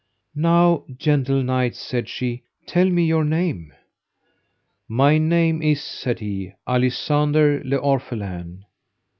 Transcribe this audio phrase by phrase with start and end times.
[0.33, 3.71] Now, gentle knight, said she, tell me your name.
[4.87, 8.63] My name is, said he, Alisander le Orphelin.